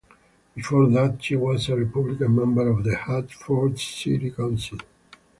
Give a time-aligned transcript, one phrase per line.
[0.55, 4.79] Before that, she was a Republican member of Hartford's City Council.